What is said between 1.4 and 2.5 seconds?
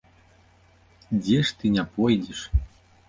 ж ты не пойдзеш!